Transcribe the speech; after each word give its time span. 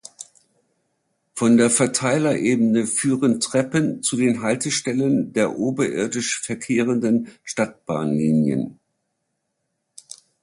Von 1.35 1.57
der 1.57 1.69
Verteilerebene 1.69 2.87
führen 2.87 3.39
Treppen 3.39 4.01
zu 4.01 4.17
den 4.17 4.41
Haltestellen 4.41 5.31
der 5.33 5.59
oberirdisch 5.59 6.41
verkehrenden 6.41 7.27
Stadtbahnlinien. 7.43 8.79